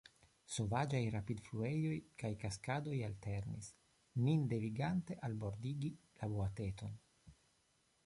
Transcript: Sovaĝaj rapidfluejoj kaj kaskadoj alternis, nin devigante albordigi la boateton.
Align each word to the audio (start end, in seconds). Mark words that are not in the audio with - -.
Sovaĝaj 0.53 1.01
rapidfluejoj 1.15 1.99
kaj 2.23 2.31
kaskadoj 2.45 2.97
alternis, 3.09 3.71
nin 4.25 4.51
devigante 4.57 5.21
albordigi 5.31 5.97
la 6.23 6.35
boateton. 6.37 7.01